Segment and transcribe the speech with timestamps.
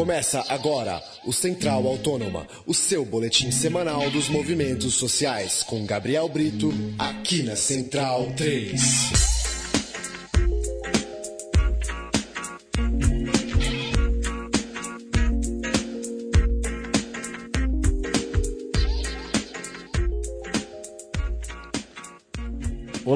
[0.00, 6.72] Começa agora o Central Autônoma, o seu boletim semanal dos movimentos sociais, com Gabriel Brito,
[6.98, 9.39] aqui na Central 3.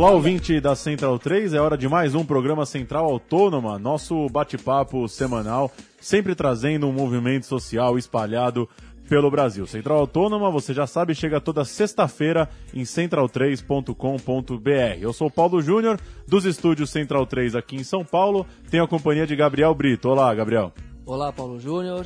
[0.04, 5.08] Olá, ouvinte da Central 3, é hora de mais um programa Central Autônoma, nosso bate-papo
[5.08, 8.68] semanal, sempre trazendo um movimento social espalhado
[9.08, 9.66] pelo Brasil.
[9.66, 14.98] Central Autônoma, você já sabe, chega toda sexta-feira em central3.com.br.
[15.00, 15.98] Eu sou Paulo Júnior,
[16.28, 20.10] dos estúdios Central 3 aqui em São Paulo, tenho a companhia de Gabriel Brito.
[20.10, 20.70] Olá, Gabriel.
[21.06, 22.04] Olá, Paulo Júnior.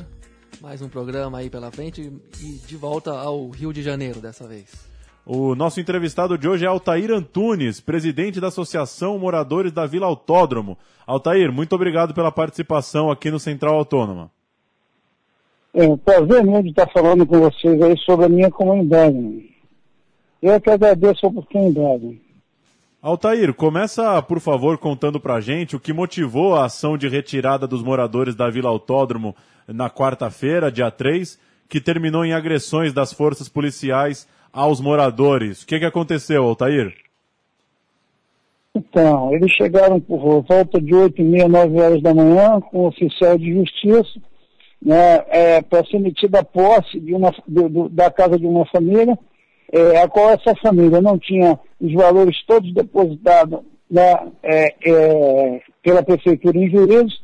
[0.61, 4.88] Mais um programa aí pela frente e de volta ao Rio de Janeiro dessa vez.
[5.25, 10.77] O nosso entrevistado de hoje é Altair Antunes, presidente da Associação Moradores da Vila Autódromo.
[11.05, 14.31] Altair, muito obrigado pela participação aqui no Central Autônoma.
[15.73, 19.49] É um prazer muito estar falando com vocês aí sobre a minha comunidade.
[20.41, 22.19] Eu é que agradeço a oportunidade.
[23.01, 27.83] Altair, começa, por favor, contando pra gente o que motivou a ação de retirada dos
[27.83, 29.35] moradores da Vila Autódromo
[29.67, 35.63] na quarta-feira, dia 3, que terminou em agressões das forças policiais aos moradores.
[35.63, 36.93] O que, que aconteceu, Altair?
[38.75, 42.87] Então, eles chegaram por volta de 8 e meia, 9 horas da manhã, com o
[42.87, 44.19] oficial de justiça,
[44.81, 49.17] né, é, para ser metida a posse de uma, de, da casa de uma família,
[49.71, 56.03] é, a qual essa família não tinha os valores todos depositados né, é, é, pela
[56.03, 57.21] prefeitura em juízos.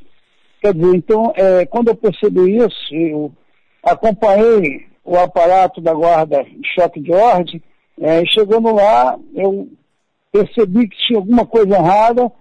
[0.62, 3.32] Quer dizer, então, é, quando eu percebi isso, eu
[3.84, 7.62] acompanhei o aparato da guarda de choque de ordem,
[8.02, 9.70] é, chegando lá, eu
[10.32, 12.32] percebi que tinha alguma coisa errada,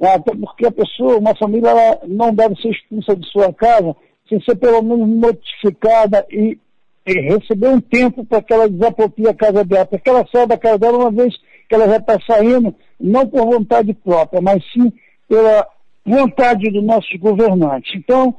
[0.00, 3.94] é, até porque a pessoa, uma família, ela não deve ser expulsa de sua casa
[4.28, 6.58] sem ser pelo menos notificada e,
[7.06, 10.46] e receber um tempo para que ela desaproprie a casa dela, para que ela saia
[10.46, 11.34] da casa dela uma vez
[11.68, 14.90] que ela já está saindo, não por vontade própria, mas sim
[15.28, 15.66] pela
[16.04, 17.94] vontade dos nossos governantes.
[17.94, 18.34] Então,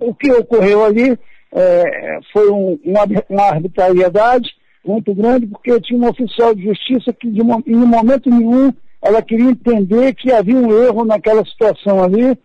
[0.00, 1.18] o que ocorreu ali
[1.52, 4.50] é, foi um, uma, uma, arbitrariedade
[4.84, 8.72] muito grande, porque tinha uma oficial de justiça que, de, em momento nenhum,
[9.02, 12.38] ela queria entender que havia um erro naquela situação ali,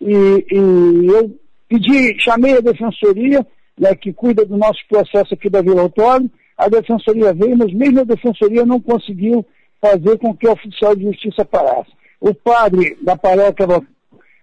[0.00, 1.30] e, e eu
[1.68, 3.46] pedi, chamei a defensoria,
[3.78, 8.00] né, que cuida do nosso processo aqui da Vila Autódromo, a defensoria veio, mas mesmo
[8.00, 9.46] a defensoria não conseguiu
[9.80, 11.90] fazer com que o oficial de justiça parasse.
[12.20, 13.66] O padre da paróquia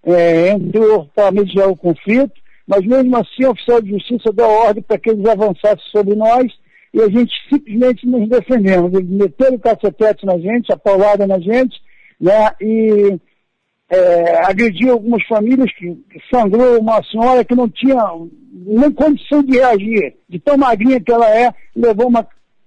[0.05, 2.31] é, entrou para mediar o conflito,
[2.67, 6.51] mas mesmo assim o oficial de justiça deu ordem para que eles avançassem sobre nós
[6.93, 8.93] e a gente simplesmente nos defendemos.
[8.93, 11.75] Eles meteram o cacetete na gente, a paulada na gente,
[12.19, 13.19] né, e
[13.89, 15.97] é, agrediu algumas famílias que,
[16.33, 18.01] sangrou uma senhora que não tinha
[18.51, 22.25] nem condição de reagir, de tão magrinha que ela é, levou uma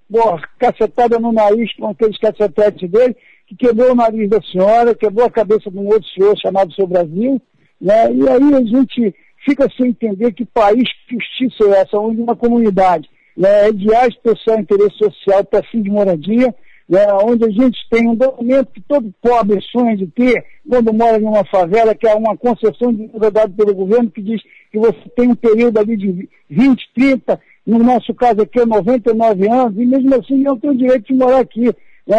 [0.08, 3.16] boa, cacetada no nariz com aqueles cacetetes dele,
[3.46, 6.86] que quebrou o nariz da senhora, quebrou a cabeça de um outro senhor chamado Seu
[6.86, 7.40] Brasil,
[7.80, 8.12] né?
[8.12, 12.36] E aí a gente fica sem entender que país que justiça é essa, onde uma
[12.36, 16.52] comunidade né, é de especial interesse social para fim de moradia,
[16.88, 21.20] né, onde a gente tem um documento que todo pobre sonha de ter quando mora
[21.20, 24.98] em uma favela, que é uma concessão de dada pelo governo, que diz que você
[25.14, 29.86] tem um período ali de 20, 30, no nosso caso aqui é 99 anos, e
[29.86, 31.66] mesmo assim não tem o direito de morar aqui.
[32.06, 32.16] Né,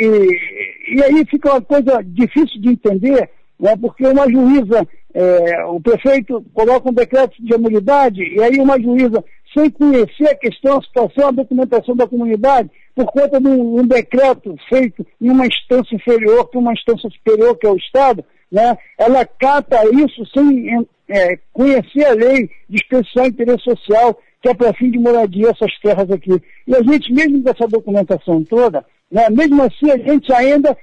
[0.00, 5.80] e, e aí fica uma coisa difícil de entender, né, porque uma juíza é, o
[5.80, 9.24] prefeito coloca um decreto de anuidade e aí uma juíza,
[9.56, 13.86] sem conhecer a questão, a situação, a documentação da comunidade, por conta de um, um
[13.86, 18.22] decreto feito em uma instância inferior que uma instância superior, que é o Estado,
[18.52, 24.54] né, ela cata isso sem é, conhecer a lei de especial interesse social, que é
[24.54, 26.42] para fim de moradia essas terras aqui.
[26.66, 30.76] E a gente, mesmo com essa documentação toda, né, mesmo assim a gente ainda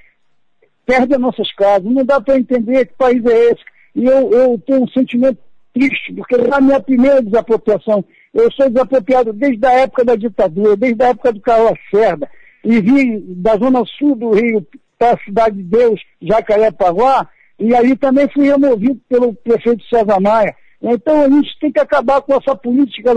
[0.85, 1.83] perde as nossas casas.
[1.83, 3.63] Não dá para entender que país é esse
[3.95, 5.38] e eu, eu tenho um sentimento
[5.73, 8.03] triste, porque é a minha primeira desapropriação.
[8.34, 12.29] Eu sou desapropriado desde a época da ditadura, desde a época do Carlos Lacerda,
[12.63, 14.66] e vim da zona sul do Rio
[14.97, 17.28] para a cidade de Deus, Jacarepaguá,
[17.59, 20.55] e aí também fui removido pelo prefeito César Maia.
[20.81, 23.13] Então a gente tem que acabar com essa política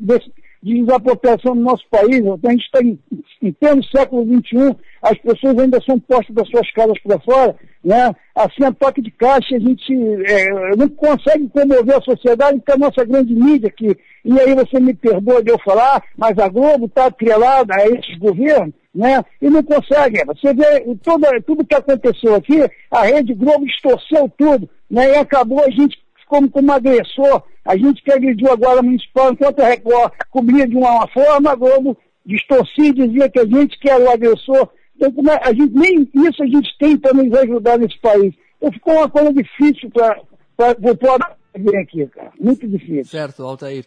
[0.00, 0.32] desse,
[0.64, 2.22] de desapropriação no nosso país.
[2.26, 2.98] A gente está em,
[3.42, 8.10] em pleno século XXI, as pessoas ainda são postas das suas casas para fora, né?
[8.34, 9.92] Assim, a toque de caixa, a gente
[10.26, 13.94] é, não consegue comover a sociedade com a nossa grande mídia aqui.
[14.24, 18.18] E aí você me perdoa de eu falar, mas a Globo está atrelada a esses
[18.18, 19.22] governos, né?
[19.42, 20.24] E não consegue.
[20.24, 22.58] Você vê tudo, tudo que aconteceu aqui,
[22.90, 25.10] a Rede Globo distorceu tudo, né?
[25.10, 27.42] E acabou a gente como, como agressor.
[27.64, 31.54] A gente que agrediu agora o municipal, enquanto a Record cobria de uma forma, a
[31.54, 34.68] Globo distorcia e dizia que a gente que era o agressor.
[34.96, 38.34] Então, é, a gente, nem isso a gente tem para nos ajudar nesse país.
[38.56, 40.20] Então ficou uma coisa difícil para
[40.58, 41.26] o pobre
[41.56, 42.32] vir aqui, cara.
[42.40, 43.04] Muito difícil.
[43.04, 43.84] Certo, Altair.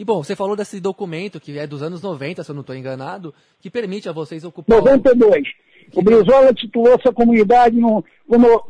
[0.00, 2.74] E bom, você falou desse documento que é dos anos 90, se eu não estou
[2.74, 4.78] enganado, que permite a vocês ocupar.
[4.78, 5.46] 92.
[5.94, 8.02] O Brizola titulou essa comunidade no,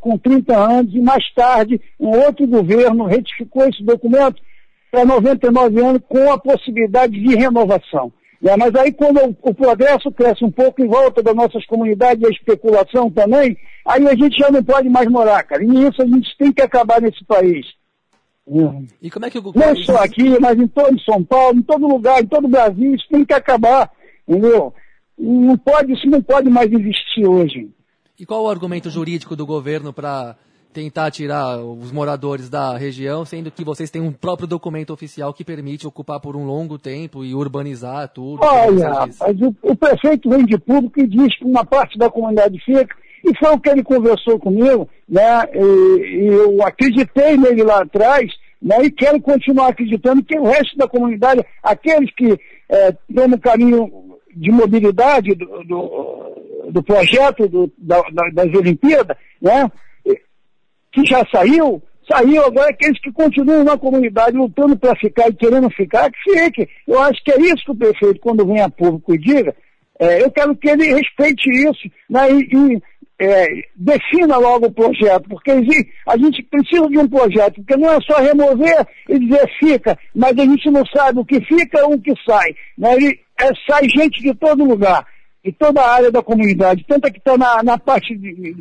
[0.01, 4.43] com 30 anos e mais tarde um outro governo retificou esse documento
[4.91, 8.13] para 99 anos com a possibilidade de renovação.
[8.43, 12.25] É, mas aí quando o, o, progresso cresce um pouco em volta das nossas comunidades
[12.25, 13.57] e a especulação também,
[13.87, 15.63] aí a gente já não pode mais morar, cara.
[15.63, 17.67] E isso a gente tem que acabar nesse país.
[19.01, 21.87] E como é que o Não só aqui, mas em todo São Paulo, em todo
[21.87, 23.91] lugar, em todo o Brasil, isso tem que acabar,
[24.29, 24.75] entendeu?
[25.17, 27.71] Não pode, isso não pode mais existir hoje.
[28.19, 30.37] E qual o argumento jurídico do governo para
[30.73, 35.45] tentar tirar os moradores da região, sendo que vocês têm um próprio documento oficial que
[35.45, 38.41] permite ocupar por um longo tempo e urbanizar tudo?
[38.45, 42.59] Olha, mas o, o, prefeito vem de público e diz que uma parte da comunidade
[42.65, 42.95] fica,
[43.25, 45.45] e foi o que ele conversou comigo, né?
[45.53, 48.31] E, e eu acreditei nele lá atrás,
[48.61, 48.85] né?
[48.85, 54.19] E quero continuar acreditando que o resto da comunidade, aqueles que é, estão no caminho
[54.35, 58.03] de mobilidade do, do, do projeto do, da,
[58.33, 59.71] das Olimpíadas, né?
[60.93, 65.71] que já saiu, saiu agora aqueles que continuam na comunidade lutando para ficar e querendo
[65.71, 66.69] ficar, que fique.
[66.87, 69.55] Eu acho que é isso que o prefeito, quando vem a público e diga,
[69.99, 72.83] é, eu quero que ele respeite isso né, e, e
[73.21, 73.47] é,
[73.77, 78.19] defina logo o projeto, porque a gente precisa de um projeto, porque não é só
[78.19, 82.15] remover e dizer fica, mas a gente não sabe o que fica ou o que
[82.27, 82.55] sai.
[82.79, 82.99] Né?
[82.99, 85.07] E, é, sai gente de todo lugar,
[85.45, 88.57] de toda a área da comunidade, tanto a que está na, na parte de,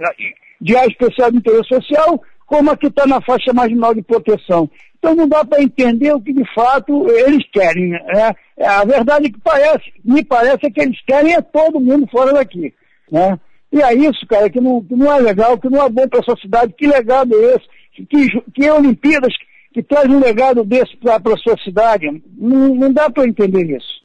[0.60, 4.70] de, área especial de interesse social, como a que está na faixa marginal de proteção.
[4.98, 7.92] Então não dá para entender o que de fato eles querem.
[7.92, 8.36] Né?
[8.62, 12.34] A verdade é que parece, me parece é que eles querem é todo mundo fora
[12.34, 12.74] daqui.
[13.10, 13.40] Né?
[13.72, 16.20] E é isso, cara, que não, que não é legal, que não é bom para
[16.20, 16.74] a sociedade.
[16.78, 17.66] Que legado é esse?
[18.08, 19.34] Que, que é Olimpíadas
[19.74, 22.08] que traz um legado desse para a sua cidade?
[22.38, 24.00] Não, não dá para entender isso.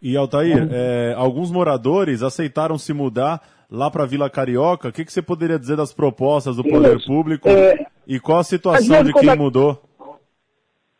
[0.00, 4.88] E Altair, é, alguns moradores aceitaram se mudar lá para Vila Carioca.
[4.88, 7.06] O que, que, você poderia dizer das propostas do poder isso.
[7.06, 9.82] público é, e qual a situação de quem a, mudou?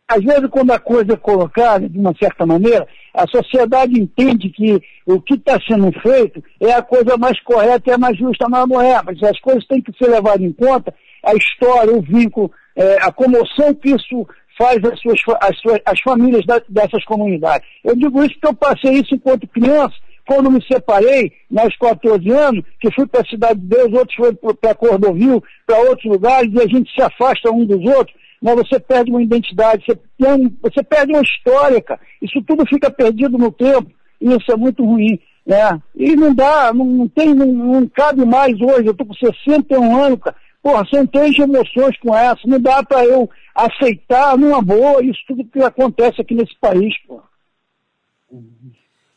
[0.08, 4.80] Às vezes, quando a coisa é colocada de uma certa maneira, a sociedade entende que
[5.04, 8.66] o que está sendo feito é a coisa mais correta e a mais justa, mas
[8.66, 9.02] não é.
[9.04, 13.12] Mas as coisas têm que ser levadas em conta, a história, o vínculo, é, a
[13.12, 14.26] comoção que isso
[14.56, 17.68] faz as, suas, as, suas, as famílias da, dessas comunidades.
[17.84, 19.94] Eu digo isso porque eu passei isso enquanto criança,
[20.26, 24.34] quando me separei, aos 14 anos, que fui para a Cidade de Deus, outros foram
[24.54, 28.78] para Cordovil, para outros lugares, e a gente se afasta um dos outros, mas você
[28.78, 32.00] perde uma identidade, você, tem, você perde uma história, cara.
[32.22, 33.90] Isso tudo fica perdido no tempo,
[34.20, 35.18] e isso é muito ruim.
[35.44, 35.82] Né?
[35.94, 39.96] E não dá, não, não tem, não, não, cabe mais hoje, eu estou com 61
[40.04, 40.36] anos, cara.
[40.62, 45.44] Porra, centenas de emoções com essa, não dá para eu aceitar numa boa isso tudo
[45.44, 47.22] que acontece aqui nesse país, pô.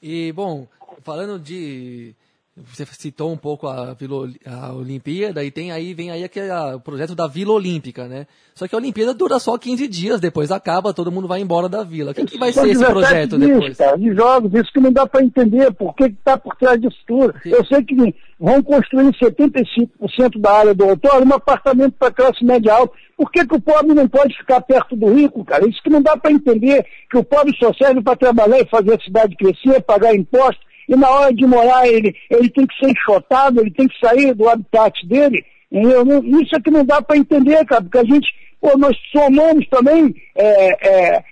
[0.01, 0.67] E, bom,
[1.03, 2.15] falando de
[2.57, 6.75] você citou um pouco a, Vila, a Olimpíada e tem aí vem aí aquele a,
[6.75, 8.27] o projeto da Vila Olímpica, né?
[8.53, 11.81] Só que a Olimpíada dura só 15 dias, depois acaba, todo mundo vai embora da
[11.81, 12.11] vila.
[12.11, 13.77] O que, que vai ser esse projeto dias, depois?
[13.77, 16.97] Cara, de jogos, isso que não dá para entender, por que está por trás disso
[17.07, 17.33] tudo.
[17.33, 17.51] Que...
[17.51, 17.95] Eu sei que
[18.37, 22.93] vão construir 75% da área do autódromo um apartamento para classe média alta.
[23.15, 25.67] Por que, que o pobre não pode ficar perto do rico, cara?
[25.69, 28.95] Isso que não dá para entender, que o pobre só serve para trabalhar e fazer
[28.95, 32.91] a cidade crescer, pagar impostos e na hora de morar ele, ele tem que ser
[32.91, 35.41] enxotado, ele tem que sair do habitat dele.
[35.71, 36.21] Entendeu?
[36.41, 38.27] Isso é que não dá para entender, cara, porque a gente,
[38.59, 41.23] pô, nós somos também, é, é,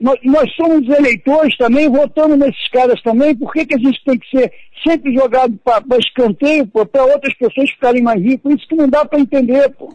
[0.00, 4.18] nós, nós, somos eleitores também, votamos nesses caras também, por que, que a gente tem
[4.18, 4.50] que ser
[4.86, 8.54] sempre jogado para escanteio, para outras pessoas ficarem mais ricas?
[8.54, 9.94] Isso que não dá para entender, pô.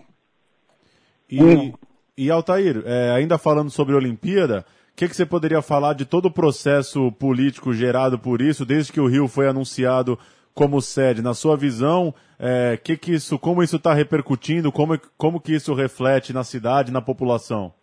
[1.28, 1.74] E,
[2.16, 6.06] e Altair, é, ainda falando sobre a Olimpíada, o que, que, você poderia falar de
[6.06, 10.20] todo o processo político gerado por isso, desde que o Rio foi anunciado
[10.54, 11.20] como sede?
[11.20, 15.74] Na sua visão, é, que que isso, como isso está repercutindo, como, como que isso
[15.74, 17.74] reflete na cidade, na população?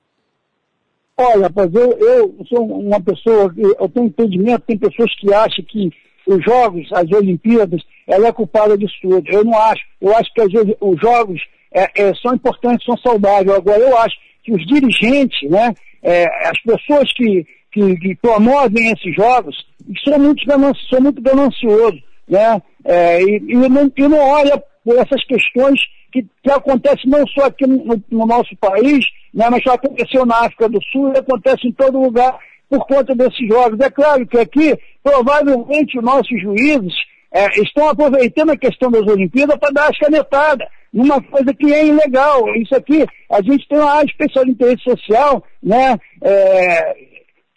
[1.16, 5.90] Olha, rapaz, eu, eu sou uma pessoa, eu tenho entendimento, tem pessoas que acham que
[6.28, 9.28] os Jogos, as Olimpíadas, ela é culpada disso tudo.
[9.28, 9.82] Eu não acho.
[10.00, 10.40] Eu acho que
[10.80, 11.40] os Jogos
[11.72, 13.50] é, é, são importantes, são saudáveis.
[13.50, 19.14] Agora, eu acho que os dirigentes, né, é, as pessoas que, que, que, promovem esses
[19.14, 19.56] jogos
[20.04, 20.42] são muito,
[20.88, 22.60] são muito gananciosos, né?
[22.84, 25.80] É, e, e, não, e não olha por essas questões
[26.10, 30.46] que, que acontece não só aqui no, no nosso país, né, mas já aconteceu na
[30.46, 33.78] África do Sul e acontece em todo lugar por conta desses jogos.
[33.80, 36.94] É claro que aqui, provavelmente, os nossos juízes
[37.32, 41.86] é, estão aproveitando a questão das Olimpíadas para dar as canetadas, numa coisa que é
[41.86, 42.44] ilegal.
[42.56, 45.98] Isso aqui, a gente tem uma área especial de interesse social, né?
[46.22, 47.10] É,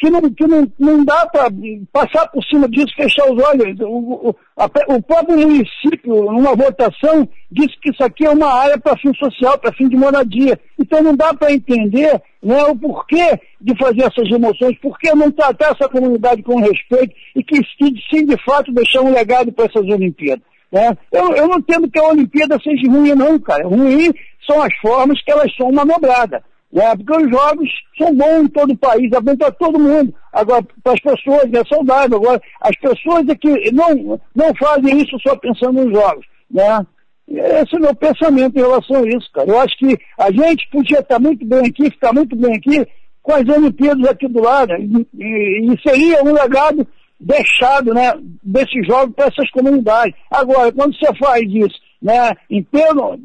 [0.04, 1.50] que não, que não, não dá para
[1.94, 3.80] passar por cima disso, fechar os olhos.
[3.80, 8.78] O, o, a, o, próprio município, numa votação, disse que isso aqui é uma área
[8.78, 10.60] para fim social, para fim de moradia.
[10.78, 15.32] Então não dá para entender né, o porquê de fazer essas remoções, por que não
[15.32, 19.88] tratar essa comunidade com respeito e que sim, de fato, deixar um legado para essas
[19.88, 20.44] Olimpíadas.
[20.74, 20.98] Né?
[21.12, 23.68] Eu, eu não entendo que a Olimpíada seja ruim, não, cara.
[23.68, 24.12] Ruim
[24.44, 26.42] são as formas que elas são manobradas.
[26.72, 26.96] Né?
[26.96, 30.12] Porque os jogos são bons em todo o país, é bom para todo mundo.
[30.34, 32.18] Agora, para as pessoas é saudável.
[32.18, 36.26] Agora, as pessoas é que não, não fazem isso só pensando nos jogos.
[36.50, 36.88] Né?
[37.28, 39.48] Esse é o meu pensamento em relação a isso, cara.
[39.48, 42.84] Eu acho que a gente podia estar muito bem aqui, ficar muito bem aqui,
[43.22, 44.74] com as Olimpíadas aqui do lado.
[44.74, 46.88] E, e, e seria um legado
[47.24, 48.14] deixado né,
[48.44, 50.14] desses jogos para essas comunidades.
[50.30, 53.20] Agora, quando você faz isso né, em pleno,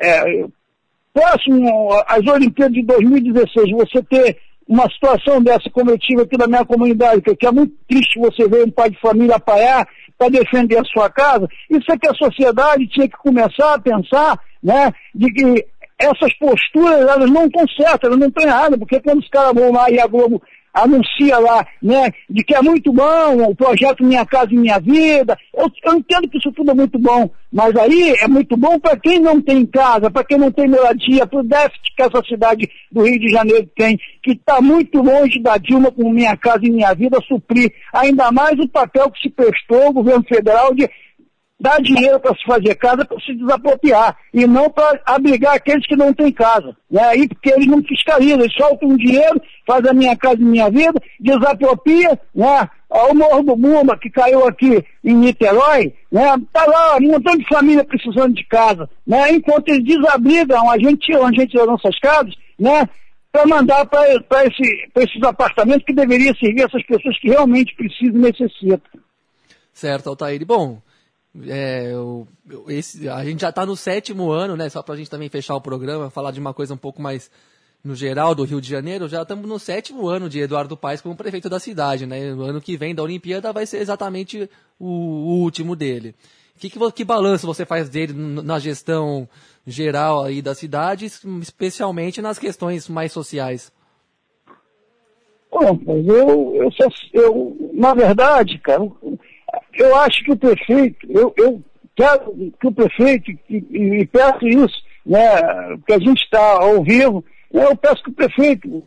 [0.00, 0.44] é,
[1.12, 6.46] próximo às Olimpíadas de 2016, você ter uma situação dessa como eu tive aqui na
[6.46, 9.86] minha comunidade, que é muito triste você ver um pai de família apanhar
[10.16, 14.38] para defender a sua casa, isso é que a sociedade tinha que começar a pensar,
[14.62, 15.66] né, de que
[15.98, 19.72] essas posturas, elas não estão certas, elas não estão erradas, porque quando os caras vão
[19.72, 20.42] lá e a Globo
[20.74, 25.38] anuncia lá, né, de que é muito bom o projeto Minha Casa e Minha Vida.
[25.56, 28.96] Eu, eu entendo que isso tudo é muito bom, mas aí é muito bom para
[28.96, 32.68] quem não tem casa, para quem não tem moradia, para o déficit que essa cidade
[32.90, 36.70] do Rio de Janeiro tem, que está muito longe da Dilma com Minha Casa e
[36.70, 40.90] Minha Vida suprir ainda mais o papel que se prestou o governo federal de
[41.58, 45.96] dar dinheiro para se fazer casa para se desapropriar e não para abrigar aqueles que
[45.96, 46.76] não têm casa.
[46.90, 47.02] Né?
[47.02, 51.00] Aí porque eles não fiscalizam, eles soltam dinheiro, faz a minha casa e minha vida,
[51.20, 52.68] desapropria, né?
[52.90, 56.36] O Morro do Bumba, que caiu aqui em Niterói, né?
[56.52, 59.32] Tá lá um montão de família precisando de casa, né?
[59.32, 62.88] Enquanto eles desabrigam a gente, a gente das nossas casas, né?
[63.32, 64.62] Para mandar para esse,
[64.94, 69.00] esses apartamentos que deveriam servir essas pessoas que realmente precisam e necessitam.
[69.72, 70.46] Certo, Altair.
[70.46, 70.80] Bom,
[71.46, 72.28] é, eu,
[72.68, 74.68] esse, a gente já está no sétimo ano, né?
[74.68, 77.30] Só para a gente também fechar o programa, falar de uma coisa um pouco mais
[77.82, 79.08] no geral do Rio de Janeiro.
[79.08, 82.32] Já estamos no sétimo ano de Eduardo Paes como prefeito da cidade, né?
[82.32, 84.48] O ano que vem da Olimpíada vai ser exatamente
[84.78, 86.14] o, o último dele.
[86.56, 89.28] Que, que, que balanço você faz dele na gestão
[89.66, 91.06] geral aí da cidade,
[91.40, 93.72] especialmente nas questões mais sociais?
[95.50, 96.70] Bom, eu, eu,
[97.12, 98.82] eu, na verdade, cara,
[99.74, 101.62] eu acho que o prefeito, eu, eu
[101.96, 105.20] quero que o prefeito, e, e peço isso, né,
[105.86, 108.82] que a gente está ao vivo, né, eu peço que o prefeito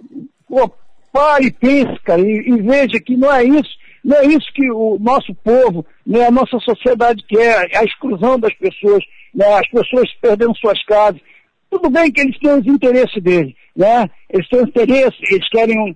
[0.47, 0.71] pô,
[1.11, 3.69] pare pense, cara, e, e, veja que não é isso,
[4.03, 8.53] não é isso que o nosso povo, né, a nossa sociedade quer, a exclusão das
[8.55, 11.21] pessoas, né, as pessoas perdendo suas casas.
[11.69, 14.09] Tudo bem que eles têm os interesses deles, né?
[14.29, 15.95] Eles têm interesse, eles querem,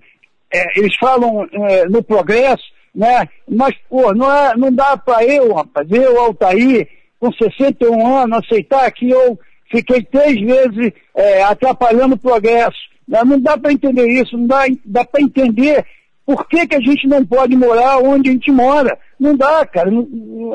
[0.52, 2.62] é, eles falam é, no progresso,
[2.94, 3.28] né?
[3.48, 8.90] Mas, pô, não, é, não dá para eu, rapaz, eu, Altair, com 61 anos, aceitar
[8.92, 9.38] que eu
[9.70, 12.78] fiquei três vezes é, atrapalhando o progresso.
[13.08, 13.22] Né?
[13.24, 15.84] Não dá para entender isso, não dá, dá para entender
[16.26, 18.98] por que, que a gente não pode morar onde a gente mora.
[19.18, 19.90] Não dá, cara.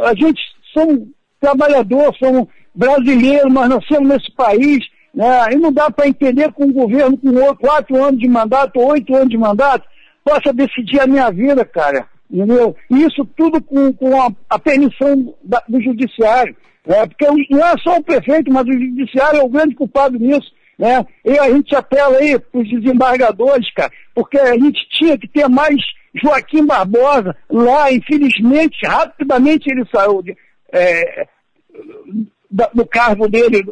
[0.06, 0.39] A gente
[0.74, 1.08] somos
[1.39, 4.86] trabalhadores, somos brasileiros, mas nascemos nesse país.
[5.13, 5.25] Né?
[5.53, 9.29] E não dá para entender com um governo com quatro anos de mandato, oito anos
[9.29, 9.88] de mandato,
[10.24, 12.08] possa decidir a minha vida, cara.
[12.30, 12.76] Entendeu?
[12.90, 16.56] Isso tudo com, com a, a permissão da, do judiciário.
[16.86, 17.06] Né?
[17.06, 20.52] Porque não é só o prefeito, mas o judiciário é o grande culpado nisso.
[20.78, 21.06] Né?
[21.26, 25.48] E a gente apela aí para os desembargadores, cara, porque a gente tinha que ter
[25.48, 25.78] mais
[26.22, 30.36] Joaquim Barbosa lá, infelizmente, rapidamente ele saiu de,
[30.72, 31.28] é,
[32.74, 33.64] do cargo dele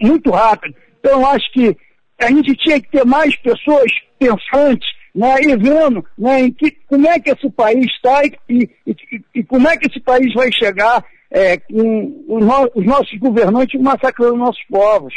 [0.00, 0.74] muito rápido.
[0.98, 1.76] Então eu acho que
[2.18, 7.06] a gente tinha que ter mais pessoas pensantes né, e vendo né, em que, como
[7.06, 11.04] é que esse país está e, e, e, como é que esse país vai chegar
[11.30, 15.14] é, com os, no, os, nossos governantes massacrando nossos povos.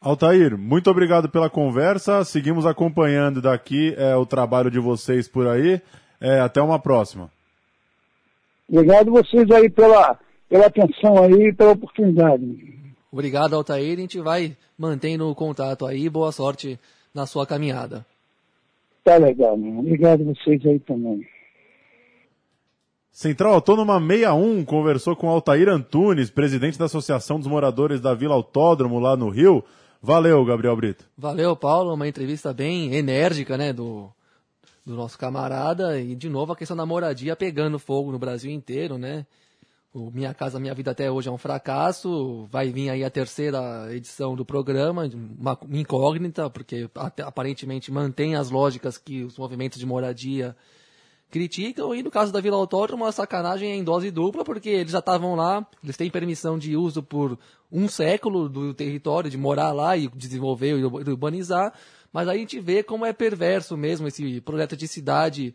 [0.00, 2.24] Altair, muito obrigado pela conversa.
[2.24, 5.80] Seguimos acompanhando daqui é, o trabalho de vocês por aí.
[6.20, 7.30] É, até uma próxima.
[8.68, 12.74] Obrigado vocês aí pela, pela atenção aí e pela oportunidade.
[13.12, 13.96] Obrigado, Altair.
[13.96, 16.08] A gente vai mantendo o contato aí.
[16.08, 16.78] Boa sorte
[17.16, 18.04] na sua caminhada.
[19.02, 19.80] Tá legal, mano.
[19.80, 21.26] Obrigado a vocês aí também.
[23.10, 29.00] Central Autônoma 61 conversou com Altair Antunes, presidente da Associação dos Moradores da Vila Autódromo
[29.00, 29.64] lá no Rio.
[30.02, 31.08] Valeu, Gabriel Brito.
[31.16, 31.94] Valeu, Paulo.
[31.94, 34.10] Uma entrevista bem enérgica, né, do,
[34.84, 35.98] do nosso camarada.
[35.98, 39.24] E, de novo, a questão da moradia pegando fogo no Brasil inteiro, né?
[39.96, 42.46] O Minha Casa Minha Vida até hoje é um fracasso.
[42.50, 48.98] Vai vir aí a terceira edição do programa, uma incógnita, porque aparentemente mantém as lógicas
[48.98, 50.54] que os movimentos de moradia
[51.30, 51.94] criticam.
[51.94, 54.98] E no caso da Vila Autódromo, a sacanagem é em dose dupla, porque eles já
[54.98, 57.38] estavam lá, eles têm permissão de uso por
[57.72, 61.72] um século do território, de morar lá e desenvolver e urbanizar.
[62.12, 65.54] Mas aí a gente vê como é perverso mesmo esse projeto de cidade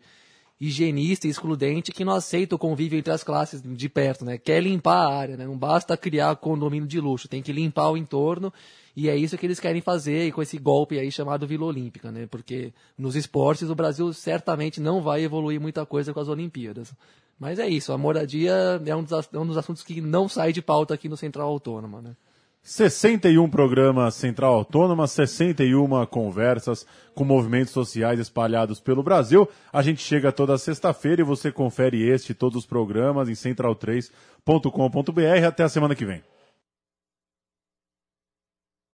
[0.62, 4.38] higienista e excludente que não aceita o convívio entre as classes de perto, né?
[4.38, 5.44] Quer limpar a área, né?
[5.44, 8.52] Não basta criar condomínio de luxo, tem que limpar o entorno
[8.94, 12.28] e é isso que eles querem fazer com esse golpe aí chamado Vila Olímpica, né?
[12.30, 16.94] Porque nos esportes o Brasil certamente não vai evoluir muita coisa com as Olimpíadas.
[17.40, 20.52] Mas é isso, a moradia é um dos, é um dos assuntos que não sai
[20.52, 22.14] de pauta aqui no Central Autônoma, né?
[22.62, 29.48] 61 programas Central Autônoma, 61 conversas com movimentos sociais espalhados pelo Brasil.
[29.72, 35.46] A gente chega toda sexta-feira e você confere este e todos os programas em central3.com.br.
[35.46, 36.22] Até a semana que vem.